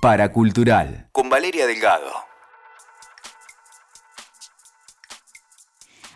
[0.00, 2.29] Paracultural, con Valeria Delgado.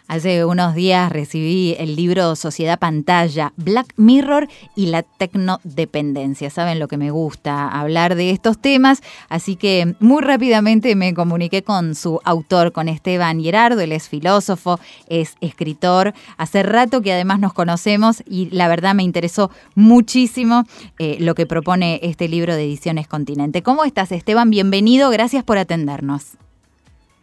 [0.06, 6.50] Hace unos días recibí el libro Sociedad Pantalla, Black Mirror y la tecnodependencia.
[6.50, 11.62] Saben lo que me gusta hablar de estos temas, así que muy rápidamente me comuniqué
[11.62, 13.80] con su autor, con Esteban Gerardo.
[13.80, 14.78] Él es filósofo,
[15.08, 16.12] es escritor.
[16.36, 20.64] Hace rato que además nos conocemos y la verdad me interesó muchísimo
[20.98, 23.62] eh, lo que propone este libro de Ediciones Continente.
[23.62, 24.50] ¿Cómo estás, Esteban?
[24.50, 26.36] Bienvenido, gracias por atendernos.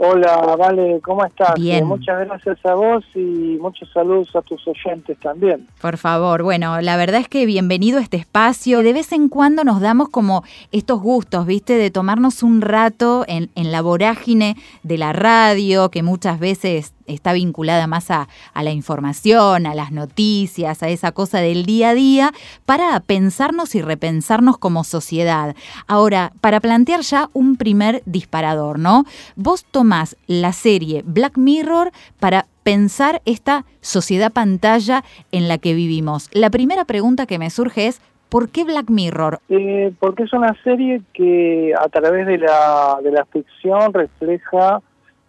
[0.03, 1.53] Hola, Vale, ¿cómo estás?
[1.53, 1.85] Bien.
[1.85, 5.67] muchas gracias a vos y muchos saludos a tus oyentes también.
[5.79, 8.81] Por favor, bueno, la verdad es que bienvenido a este espacio.
[8.81, 11.75] De vez en cuando nos damos como estos gustos, ¿viste?
[11.75, 17.33] De tomarnos un rato en, en la vorágine de la radio, que muchas veces está
[17.33, 22.31] vinculada más a, la información, a las noticias, a esa cosa del día a día,
[22.65, 25.55] para pensarnos y repensarnos como sociedad.
[25.87, 29.05] Ahora, para plantear ya un primer disparador, ¿no?
[29.35, 36.29] Vos tomás la serie Black Mirror para pensar esta sociedad pantalla en la que vivimos.
[36.31, 39.39] La primera pregunta que me surge es, ¿Por qué Black Mirror?
[39.49, 44.81] Eh, porque es una serie que a través de la, de la ficción refleja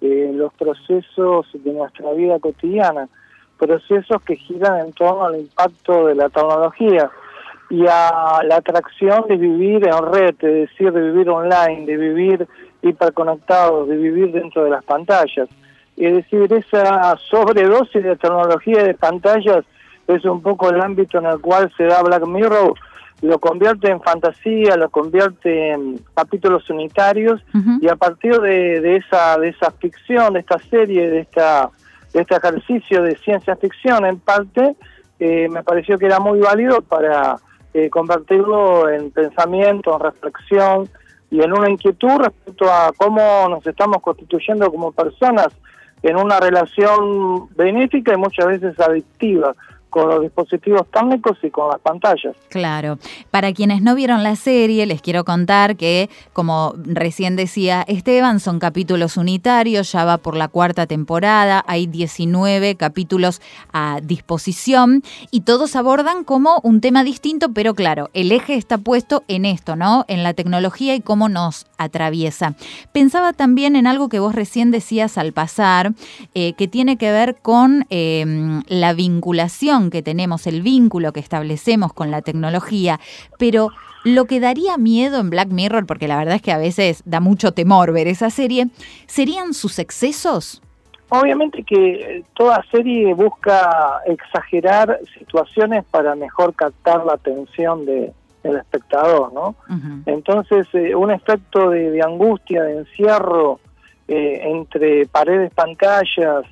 [0.03, 3.09] eh, los procesos de nuestra vida cotidiana,
[3.57, 7.09] procesos que giran en torno al impacto de la tecnología
[7.71, 12.49] y a la atracción de vivir en red, es decir, de vivir online, de vivir
[12.83, 15.49] hiperconectados, de vivir dentro de las pantallas.
[15.97, 19.65] Es decir, esa sobredosis de tecnología de pantallas
[20.09, 22.75] es un poco el ámbito en el cual se da Black Mirror,
[23.23, 27.41] lo convierte en fantasía, lo convierte en capítulos unitarios
[27.81, 31.71] y a partir de, esa de esa ficción, de esta serie, de esta
[32.13, 34.77] de este ejercicio de ciencia ficción en parte,
[35.19, 37.37] eh, me pareció que era muy válido para
[37.73, 40.89] eh, convertirlo en pensamiento, en reflexión
[41.31, 45.49] y en una inquietud respecto a cómo nos estamos constituyendo como personas
[46.03, 49.55] en una relación benéfica y muchas veces adictiva
[49.93, 52.35] con los dispositivos técnicos y con las pantallas.
[52.49, 52.99] Claro.
[53.31, 58.59] Para quienes no vieron la serie, les quiero contar que, como recién decía Esteban, son
[58.59, 63.43] capítulos unitarios, ya va por la cuarta temporada, hay 19 capítulos
[63.75, 69.25] a disposición y todos abordan como un tema distinto, pero claro, el eje está puesto
[69.29, 70.07] en esto, ¿no?
[70.09, 72.55] En la tecnología y cómo nos atraviesa.
[72.93, 75.93] Pensaba también en algo que vos recién decías al pasar,
[76.33, 81.93] eh, que tiene que ver con em, la vinculación que tenemos, el vínculo que establecemos
[81.93, 83.01] con la tecnología,
[83.39, 83.71] pero
[84.05, 87.21] lo que daría miedo en Black Mirror, porque la verdad es que a veces da
[87.21, 88.69] mucho temor ver esa serie,
[89.07, 90.63] ¿serían sus excesos?
[91.09, 99.33] Obviamente que toda serie busca exagerar situaciones para mejor captar la atención de, del espectador,
[99.33, 99.55] ¿no?
[100.07, 103.61] Entonces, eh, un efecto de, angustia, de encierro
[104.09, 106.45] eh, entre paredes, pantallas,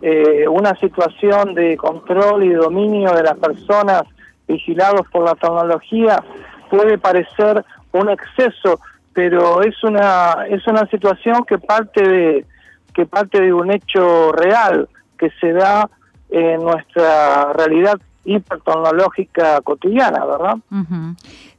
[0.00, 4.02] eh, una situación de control y dominio de las personas
[4.46, 6.22] vigilados por la tecnología
[6.70, 8.80] puede parecer un exceso,
[9.12, 12.46] pero es una es una situación que parte de
[12.94, 14.88] que parte de un hecho real
[15.18, 15.88] que se da
[16.30, 20.58] en nuestra realidad hipertecnológica cotidiana, ¿verdad?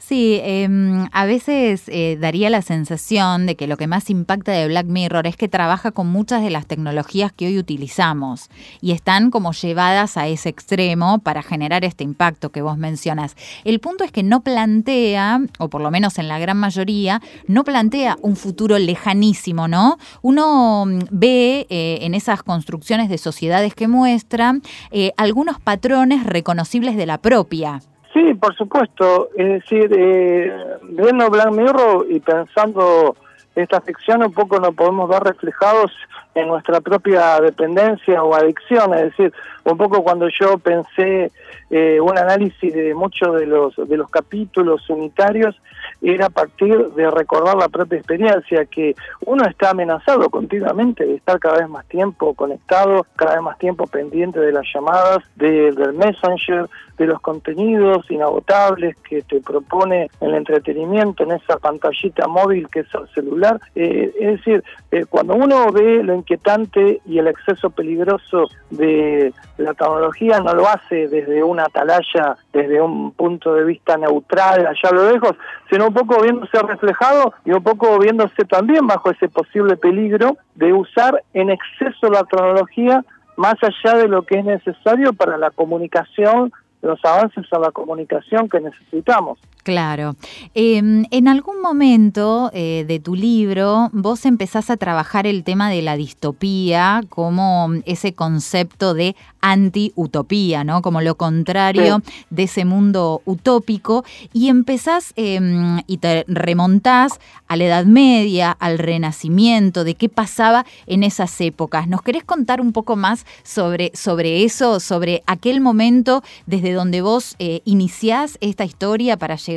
[0.02, 4.70] Sí, em, a veces eh, daría la sensación de que lo que más impacta de
[4.70, 8.50] Black Mirror es que trabaja con muchas de las tecnologías que hoy utilizamos
[8.80, 13.36] y están como llevadas a ese extremo para generar este impacto que vos mencionas.
[13.66, 17.66] El punto es que no plantea, o por lo menos en la gran mayoría, no
[17.66, 19.98] plantea un futuro lejanísimo, ¿no?
[20.22, 26.96] Uno mm, ve eh, en esas construcciones de sociedades que muestran eh, algunos patrones reconocibles
[26.96, 27.82] de la propia.
[28.14, 29.30] Sí, por supuesto.
[29.36, 30.52] Es decir, eh,
[30.84, 33.16] viendo Black Mirror y pensando
[33.56, 35.92] esta ficción, un poco nos podemos ver reflejados
[36.40, 38.94] en nuestra propia dependencia o adicción.
[38.94, 39.34] Es decir,
[39.64, 41.32] un poco cuando yo pensé
[41.70, 45.56] eh, un análisis de muchos de los, de los capítulos unitarios,
[46.02, 48.96] era a partir de recordar la propia experiencia, que
[49.26, 53.86] uno está amenazado continuamente de estar cada vez más tiempo conectado, cada vez más tiempo
[53.86, 61.24] pendiente de las llamadas, del Messenger, de los contenidos inagotables que te propone el entretenimiento
[61.24, 63.60] en esa pantallita móvil que es el celular.
[63.76, 69.74] Eh, es decir, eh, cuando uno ve lo inquietante y el exceso peligroso de la
[69.74, 74.94] tecnología, no lo hace desde una atalaya, desde un punto de vista neutral, allá a
[74.94, 75.36] lo lejos,
[75.72, 80.72] sino un poco viéndose reflejado y un poco viéndose también bajo ese posible peligro de
[80.72, 83.04] usar en exceso la tecnología
[83.36, 86.52] más allá de lo que es necesario para la comunicación
[86.82, 89.38] los avances a la comunicación que necesitamos.
[89.64, 90.16] Claro.
[90.54, 95.82] Em, en algún momento eh, de tu libro, vos empezás a trabajar el tema de
[95.82, 100.82] la distopía como ese concepto de anti-utopía, ¿no?
[100.82, 104.06] Como lo contrario de ese mundo utópico.
[104.34, 110.66] Y empezás em, y te remontás a la Edad Media, al Renacimiento, de qué pasaba
[110.88, 111.88] en esas épocas.
[111.88, 117.36] ¿Nos querés contar un poco más sobre, sobre eso, sobre aquel momento desde donde vos
[117.40, 119.49] eh, iniciás esta historia para llegar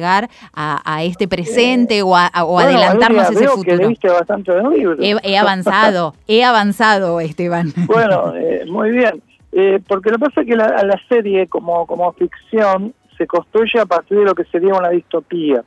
[0.55, 3.91] a, este presente o, adelantarnos ese futuro.
[5.01, 7.73] He, avanzado, he avanzado, Esteban.
[7.87, 9.23] Bueno, eh, muy bien.
[9.53, 13.79] Eh, porque lo que pasa es que la, la, serie como, como ficción se construye
[13.81, 15.63] a partir de lo que sería una distopía.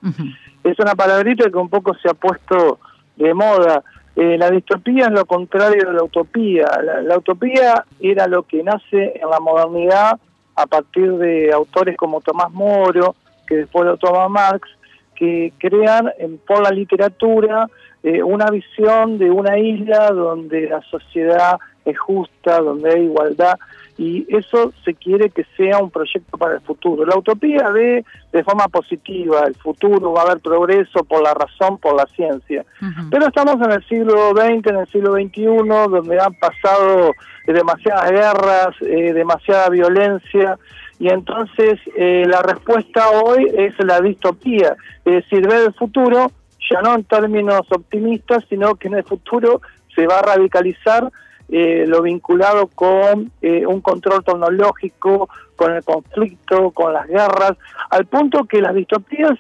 [0.64, 2.80] Es una palabrita que un poco se ha puesto
[3.16, 3.84] de moda.
[4.16, 6.68] Eh, la distopía es lo contrario de la utopía.
[7.04, 10.18] la, utopía era lo que nace en la modernidad
[10.56, 13.16] a partir de autores como Tomás Moro,
[13.46, 14.68] que después lo toma Marx,
[15.16, 16.12] que crean
[16.46, 17.68] por la literatura
[18.04, 23.58] eh, una visión de una isla donde la sociedad es justa, donde hay igualdad,
[23.98, 27.06] y eso se quiere que sea un proyecto para el futuro.
[27.06, 28.04] La utopía ve
[28.34, 32.66] de forma positiva el futuro, va a haber progreso por la razón, por la ciencia.
[33.10, 35.46] Pero estamos en el siglo XX, en el siglo XXI,
[35.90, 37.14] donde han pasado
[37.48, 40.58] demasiadas guerras, eh, demasiada violencia,
[41.00, 46.32] y entonces eh, la respuesta hoy es la distopía, es decir, ver el futuro
[46.72, 49.62] ya no en términos optimistas, sino que en el futuro
[49.94, 51.12] se va a radicalizar
[51.50, 57.54] eh, lo vinculado con eh, un control tecnológico, con el conflicto, con las guerras,
[57.92, 59.38] al punto que las distopías,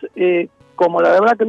[0.75, 1.45] como la verdad que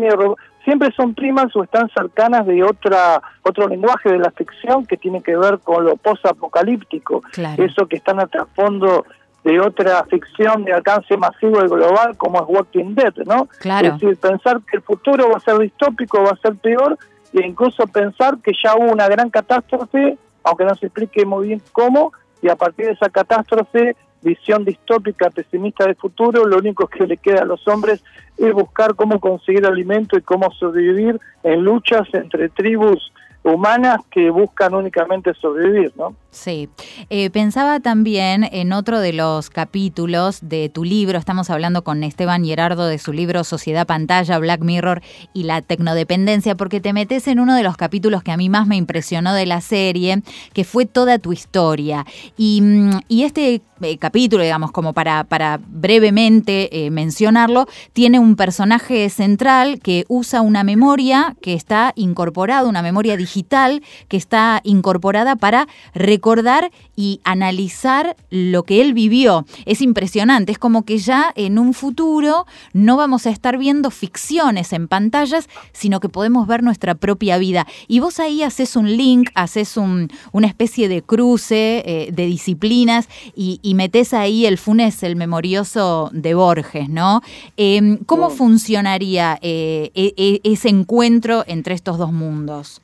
[0.65, 5.23] siempre son primas o están cercanas de otra otro lenguaje de la ficción que tiene
[5.23, 7.23] que ver con lo posapocalíptico,
[7.59, 9.05] eso que está en el trasfondo
[9.47, 13.47] de otra ficción de alcance masivo y global como es Walking Dead, ¿no?
[13.61, 13.87] Claro.
[13.87, 16.99] Es decir, pensar que el futuro va a ser distópico, va a ser peor,
[17.33, 21.63] e incluso pensar que ya hubo una gran catástrofe, aunque no se explique muy bien
[21.71, 22.13] cómo,
[22.43, 27.17] y a partir de esa catástrofe, visión distópica, pesimista del futuro, lo único que le
[27.17, 28.03] queda a los hombres
[28.37, 33.13] es buscar cómo conseguir alimento y cómo sobrevivir en luchas entre tribus
[33.47, 36.15] humanas que buscan únicamente sobrevivir, ¿no?
[36.31, 36.69] Sí.
[37.09, 42.45] Eh, pensaba también en otro de los capítulos de tu libro, estamos hablando con Esteban
[42.45, 45.01] Gerardo de su libro Sociedad Pantalla, Black Mirror
[45.33, 48.67] y la tecnodependencia, porque te metes en uno de los capítulos que a mí más
[48.67, 50.23] me impresionó de la serie,
[50.53, 52.05] que fue toda tu historia.
[52.37, 59.09] Y, mm, este eh, capítulo, digamos, como para, para brevemente eh, mencionarlo, tiene un personaje
[59.11, 65.69] central que usa una memoria que está incorporada, una memoria digital que está incorporada para
[65.95, 69.45] recordar y analizar lo que él vivió.
[69.67, 74.73] Es impresionante, es como que ya en un futuro no vamos a estar viendo ficciones
[74.73, 77.67] en pantallas, sino que podemos ver nuestra propia vida.
[77.89, 83.09] Y vos ahí haces un link, haces un, una especie de cruce eh, de disciplinas
[83.35, 87.21] y, metes ahí el Funes, el memorioso de Borges, ¿no?
[87.57, 92.81] Em, ¿Cómo funcionaría eh, e, e, ese encuentro entre estos dos mundos?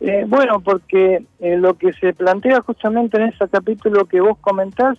[0.00, 4.96] Eh, bueno, porque eh, lo que se plantea justamente en ese capítulo que vos comentás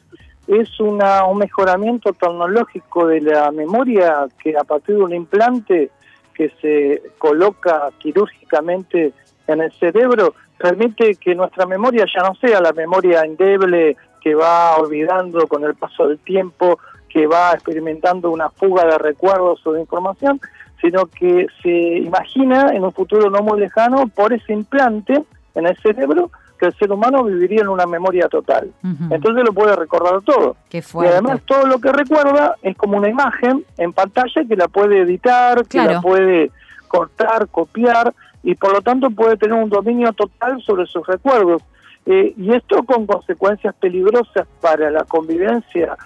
[0.47, 5.89] es una, un mejoramiento tecnológico de la memoria que a partir de un implante
[6.33, 9.13] que se coloca quirúrgicamente
[9.47, 14.77] en el cerebro permite que nuestra memoria ya no sea la memoria endeble que va
[14.77, 19.81] olvidando con el paso del tiempo, que va experimentando una fuga de recuerdos o de
[19.81, 20.39] información,
[20.79, 25.23] sino que se imagina en un futuro no muy lejano por ese implante
[25.55, 28.71] en el cerebro que el ser humano viviría en una memoria total.
[29.09, 30.55] Entonces lo puede recordar todo.
[30.71, 34.99] y además todo lo que recuerda es como una imagen en pantalla que la puede
[34.99, 36.51] editar, que la puede
[36.87, 38.13] cortar, copiar
[38.43, 41.63] y por lo tanto puede tener un dominio total sobre sus recuerdos.
[42.05, 45.97] Eh, y esto con consecuencias peligrosas para la convivencia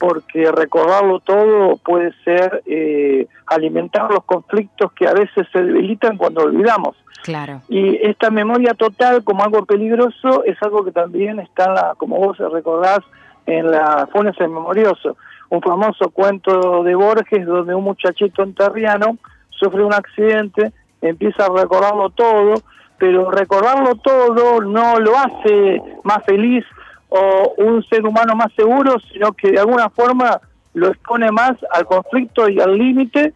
[0.00, 6.42] porque recordarlo todo puede ser eh, alimentar los conflictos que a veces se debilitan cuando
[6.42, 6.96] olvidamos.
[7.22, 7.60] Claro.
[7.68, 13.00] Y esta memoria total como algo peligroso es algo que también está, como vos recordás,
[13.44, 15.16] en la Funes el Memorioso,
[15.50, 19.18] un famoso cuento de Borges donde un muchachito enterriano
[19.50, 22.62] sufre un accidente, empieza a recordarlo todo,
[23.00, 26.66] pero recordarlo todo no lo hace más feliz
[27.08, 30.38] o un ser humano más seguro, sino que de alguna forma
[30.74, 33.32] lo expone más al conflicto y al límite.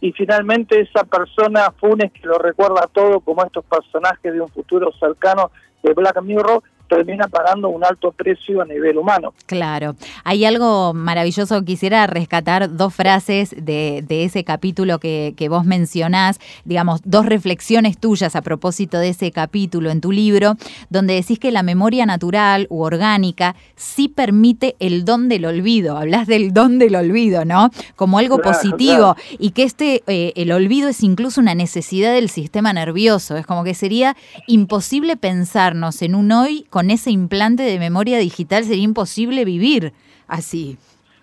[0.00, 4.90] Y finalmente esa persona Funes que lo recuerda todo como estos personajes de un futuro
[4.98, 5.52] cercano
[5.84, 9.34] de Black Mirror termina pagando un alto precio a nivel humano.
[9.46, 16.38] Claro, hay algo maravilloso, quisiera rescatar dos frases de, ese capítulo que, que, vos mencionás,
[16.64, 20.54] digamos, dos reflexiones tuyas a propósito de ese capítulo en tu libro,
[20.88, 26.26] donde decís que la memoria natural u orgánica sí permite el don del olvido, hablas
[26.26, 27.70] del don del olvido, ¿no?
[27.96, 29.16] Como algo positivo.
[29.38, 33.64] y que este, eh, el olvido es incluso una necesidad del sistema nervioso, es como
[33.64, 39.44] que sería imposible pensarnos en un hoy con ese implante de memoria digital sería imposible
[39.44, 39.92] vivir
[40.26, 40.76] así.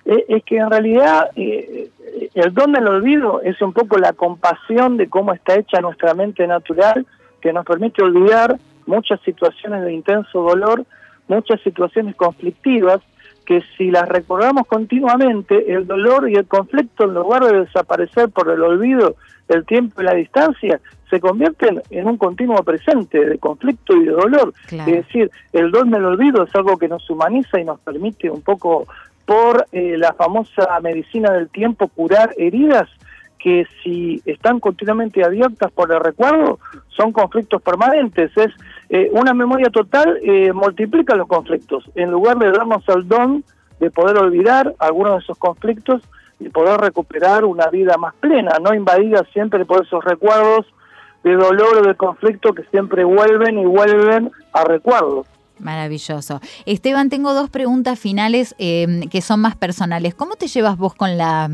[0.05, 1.89] Es que en realidad eh,
[2.33, 6.47] el don del olvido es un poco la compasión de cómo está hecha nuestra mente
[6.47, 7.05] natural,
[7.41, 10.85] que nos permite olvidar muchas situaciones de intenso dolor,
[11.27, 13.01] muchas situaciones conflictivas,
[13.45, 18.49] que si las recordamos continuamente, el dolor y el conflicto, en lugar de desaparecer por
[18.49, 19.17] el olvido,
[19.49, 20.79] el tiempo y la distancia,
[21.11, 24.53] se convierten en un continuo presente de conflicto y de dolor.
[24.71, 28.41] Es decir, el don del olvido es algo que nos humaniza y nos permite un
[28.41, 28.87] poco
[29.25, 32.89] por eh, la famosa medicina del tiempo curar heridas
[33.37, 38.31] que si están continuamente abiertas por el recuerdo son conflictos permanentes.
[38.37, 38.53] Es
[38.89, 41.83] eh, una memoria total eh, multiplica los conflictos.
[41.95, 43.43] En lugar de darnos el don
[43.79, 46.03] de poder olvidar algunos de esos conflictos
[46.39, 50.65] y poder recuperar una vida más plena, no invadida siempre por esos recuerdos
[51.23, 55.27] de dolor o de conflicto que siempre vuelven y vuelven a recuerdos.
[55.61, 56.41] Maravilloso.
[56.65, 60.15] Esteban, tengo dos preguntas finales eh, que son más personales.
[60.15, 61.49] ¿Cómo te llevas vos con la,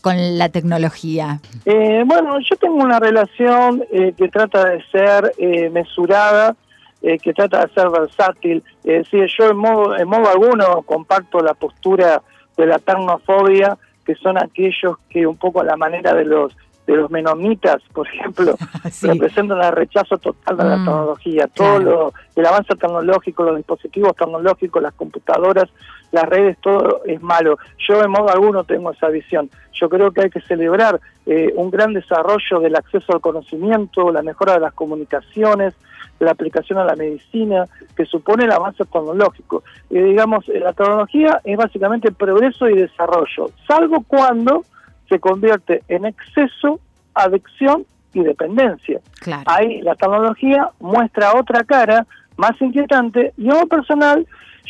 [0.00, 1.40] con la tecnología?
[1.66, 5.34] Eh, bueno, yo tengo una relación eh, que trata de ser
[5.70, 6.56] mesurada,
[7.02, 8.62] que trata de ser versátil.
[8.84, 12.22] Es decir, yo en modo, en modo alguno comparto la postura
[12.56, 13.76] de la tecnofobia,
[14.06, 18.08] que son aquellos que un poco a la manera de los de los menomitas, por
[18.08, 18.54] ejemplo,
[19.02, 21.46] representan el rechazo total de la mm, tecnología.
[21.48, 25.68] Todo lo, el avance tecnológico, los dispositivos tecnológicos, las computadoras,
[26.10, 27.58] las redes, todo es malo.
[27.88, 29.48] Yo de modo alguno tengo esa visión.
[29.72, 34.22] Yo creo que hay que celebrar eh, un gran desarrollo del acceso al conocimiento, la
[34.22, 35.74] mejora de las comunicaciones,
[36.18, 39.62] la aplicación a la medicina, que supone el avance tecnológico.
[39.90, 44.64] Y digamos, la tecnología es básicamente progreso y desarrollo, salvo cuando
[45.12, 46.80] se convierte en exceso,
[47.12, 49.00] adicción y dependencia.
[49.44, 52.06] Ahí la tecnología muestra otra cara
[52.38, 54.26] más inquietante y en personal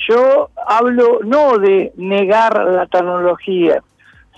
[0.09, 3.83] yo hablo no de negar la tecnología,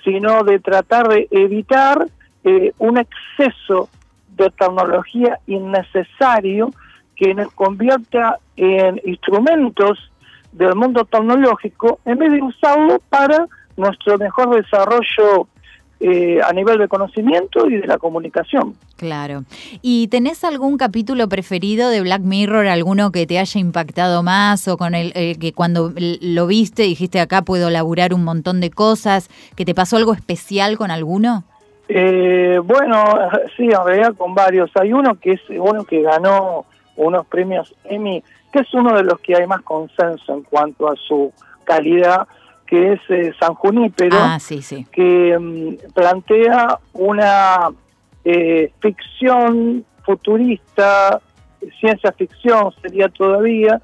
[0.05, 2.07] sino de tratar de evitar
[2.45, 3.89] eh, un exceso
[4.37, 6.71] de tecnología innecesario
[7.17, 10.11] que nos convierta en instrumentos
[10.53, 13.47] del mundo tecnológico en vez de usarlo para
[13.77, 15.49] nuestro mejor desarrollo
[16.07, 18.75] eh, a nivel de conocimiento y de la comunicación.
[18.99, 19.45] Claro.
[19.81, 24.77] ¿Y tenés algún capítulo preferido de Black Mirror, alguno que te haya impactado más o
[24.77, 29.31] con el eh, que cuando lo viste dijiste acá puedo laburar un montón de cosas,
[29.57, 31.45] que te pasó algo especial con alguno?
[31.89, 33.03] Eh, bueno,
[33.57, 34.71] sí, en realidad con varios.
[34.75, 39.19] Hay uno que es uno que ganó unos premios Emmy, que es uno de los
[39.21, 41.33] que hay más consenso en cuanto a su
[41.65, 42.29] calidad
[42.67, 44.39] que es eh, San Junípero, ah,
[44.93, 47.71] que mm, plantea una
[48.25, 51.21] eh, ficción futurista,
[51.81, 53.81] ciencia ficción sería todavía,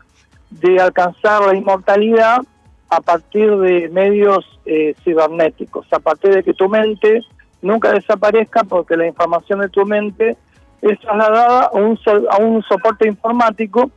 [0.50, 2.40] de alcanzar la inmortalidad
[2.88, 7.22] a partir de medios eh, cibernéticos, a partir de que tu mente
[7.62, 10.36] nunca desaparezca porque la información de tu mente
[10.82, 11.98] es trasladada a un,
[12.30, 13.90] a un soporte informático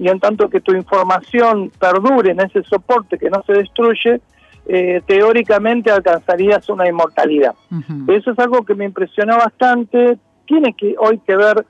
[0.00, 4.22] y en tanto que tu información perdure en ese soporte que no se destruye,
[4.66, 7.54] eh, teóricamente alcanzarías una inmortalidad.
[8.08, 10.16] Eso es algo que me impresionó bastante,
[10.46, 11.66] tiene que hoy que ver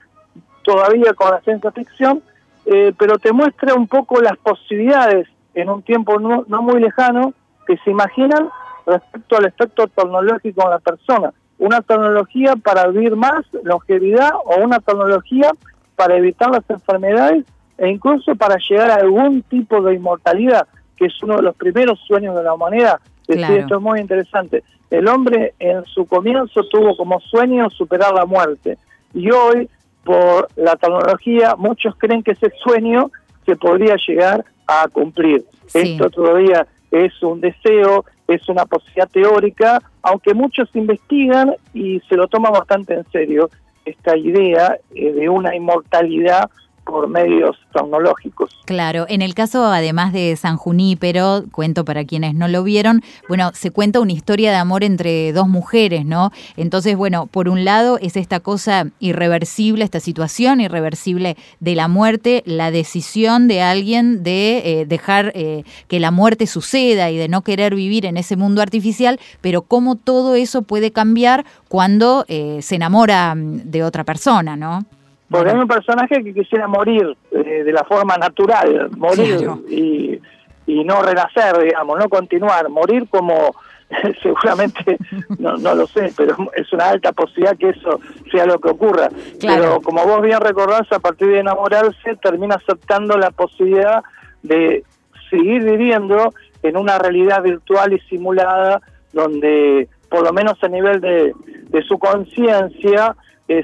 [0.63, 2.23] todavía con la ciencia ficción,
[2.67, 7.35] eh, pero te muestra un poco las posibilidades en un tiempo no, muy lejano
[7.67, 8.49] que se imaginan
[8.87, 11.33] respecto al efecto tecnológico en la persona.
[11.59, 15.51] Una tecnología para vivir más, longevidad, o una tecnología
[15.97, 17.45] para evitar las enfermedades
[17.81, 21.99] e incluso para llegar a algún tipo de inmortalidad que es uno de los primeros
[22.07, 23.01] sueños de la humanidad.
[23.27, 24.63] esto es muy interesante.
[24.91, 28.77] El hombre en su comienzo tuvo como sueño superar la muerte
[29.15, 29.69] y hoy
[30.05, 33.11] por la tecnología muchos creen que ese sueño
[33.47, 35.45] se podría llegar a cumplir.
[35.73, 42.29] Esto todavía es un deseo, es una posibilidad teórica, aunque muchos investigan y se lo
[42.29, 43.49] toman bastante en serio
[43.87, 46.51] esta idea eh, de una inmortalidad
[46.85, 48.51] por medios tecnológicos.
[48.65, 53.51] Claro, en el caso además de San Junípero, cuento para quienes no lo vieron, bueno,
[53.55, 56.33] se cuenta una historia de amor entre dos mujeres, ¿no?
[56.57, 62.43] Entonces, bueno, por un lado es esta cosa irreversible, esta situación irreversible de la muerte,
[62.47, 67.43] la decisión de alguien de eh, dejar eh, que la muerte suceda y de no
[67.43, 72.77] querer vivir en ese mundo artificial, pero cómo todo eso puede cambiar cuando eh, se
[72.77, 74.85] enamora mm, de otra persona, ¿no?
[75.31, 80.21] Porque hay un personaje que quisiera morir eh, de la forma natural, morir y,
[80.67, 83.55] y no renacer, digamos, no continuar, morir como
[84.23, 84.99] seguramente,
[85.39, 89.09] no, no lo sé, pero es una alta posibilidad que eso sea lo que ocurra.
[89.41, 94.03] Pero como vos bien recordás, a partir de enamorarse termina aceptando la posibilidad
[94.43, 94.85] de
[95.29, 96.33] seguir viviendo
[96.63, 98.81] en una realidad virtual y simulada
[99.13, 101.33] donde por lo menos a nivel de,
[101.69, 103.17] de su conciencia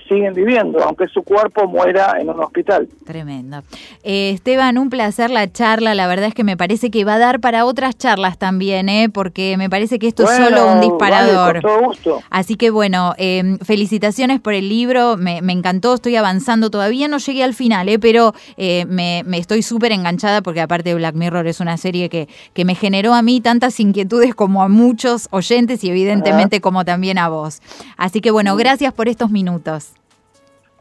[0.09, 2.89] siguen viviendo, aunque su cuerpo muera en un hospital.
[3.05, 3.63] Tremendo.
[4.03, 5.95] Eh, Esteban, un placer la charla.
[5.95, 9.09] La verdad es que me parece que va a dar para otras charlas también, ¿eh?
[9.09, 11.61] porque me parece que esto es solo un disparador.
[11.61, 12.23] todo gusto.
[12.31, 15.17] Así que bueno, eh, felicitaciones por el libro.
[15.17, 16.71] Me, encantó, estoy avanzando.
[16.71, 17.99] Todavía no llegué al final, ¿eh?
[17.99, 22.65] pero eh, me, estoy súper enganchada porque aparte Black Mirror es una serie que, que
[22.65, 27.29] me generó a mí tantas inquietudes como a muchos oyentes y evidentemente como también a
[27.29, 27.61] vos.
[27.97, 29.76] Así que bueno, gracias por estos minutos.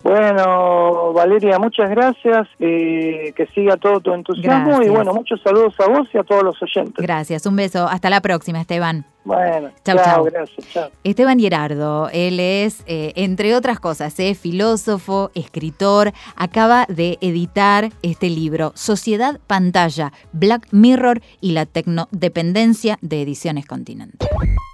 [0.05, 2.47] Bueno, Valeria, muchas gracias.
[2.59, 6.43] Eh, que siga todo tu entusiasmo y bueno, muchos saludos a vos y a todos
[6.43, 7.03] los oyentes.
[7.03, 7.87] Gracias, un beso.
[7.87, 9.07] Hasta la próxima, Esteban.
[9.23, 10.23] Bueno, chao, chao.
[10.25, 10.91] Gracias, chao.
[11.03, 18.29] Esteban Gerardo, él es, eh, entre otras cosas, eh, filósofo, escritor, acaba de editar este
[18.29, 24.27] libro, Sociedad Pantalla, Black Mirror y la tecnodependencia de Ediciones Continente.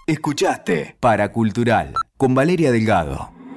[0.08, 3.41] Escuchaste Paracultural con Valeria Delgado.